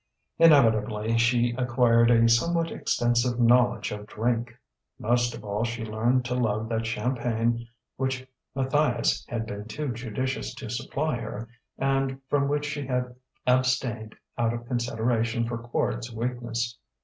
[0.39, 4.51] Inevitably she acquired a somewhat extensive knowledge of drink.
[4.97, 8.25] Most of all she learned to love that champagne which
[8.55, 14.55] Matthias had been too judicious to supply her and from which she had abstained out
[14.55, 16.79] of consideration for Quard's weakness.